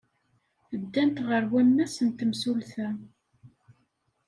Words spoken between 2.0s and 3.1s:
n temsulta.